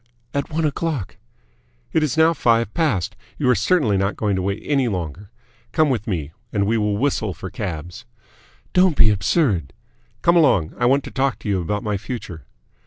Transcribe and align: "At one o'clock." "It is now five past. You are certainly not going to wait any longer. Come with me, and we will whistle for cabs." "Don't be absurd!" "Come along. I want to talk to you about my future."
"At 0.33 0.49
one 0.49 0.65
o'clock." 0.65 1.17
"It 1.93 2.01
is 2.01 2.17
now 2.17 2.33
five 2.33 2.73
past. 2.73 3.15
You 3.37 3.47
are 3.51 3.53
certainly 3.53 3.97
not 3.97 4.15
going 4.15 4.35
to 4.35 4.41
wait 4.41 4.63
any 4.65 4.87
longer. 4.87 5.29
Come 5.73 5.91
with 5.91 6.07
me, 6.07 6.31
and 6.51 6.65
we 6.65 6.75
will 6.75 6.97
whistle 6.97 7.35
for 7.35 7.51
cabs." 7.51 8.05
"Don't 8.73 8.97
be 8.97 9.11
absurd!" 9.11 9.73
"Come 10.23 10.35
along. 10.35 10.73
I 10.79 10.87
want 10.87 11.03
to 11.03 11.11
talk 11.11 11.37
to 11.41 11.47
you 11.49 11.61
about 11.61 11.83
my 11.83 11.97
future." 11.97 12.45